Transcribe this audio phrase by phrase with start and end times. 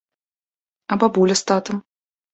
[0.95, 1.77] А бабуля з татам?